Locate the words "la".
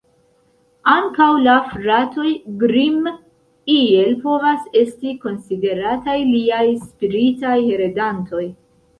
1.47-1.55